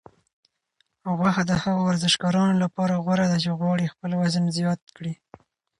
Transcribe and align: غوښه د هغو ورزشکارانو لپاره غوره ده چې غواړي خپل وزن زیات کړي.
غوښه 1.17 1.43
د 1.49 1.51
هغو 1.63 1.81
ورزشکارانو 1.89 2.55
لپاره 2.63 2.93
غوره 3.03 3.25
ده 3.31 3.37
چې 3.43 3.57
غواړي 3.59 3.91
خپل 3.93 4.11
وزن 4.21 4.45
زیات 4.57 4.81
کړي. 4.97 5.13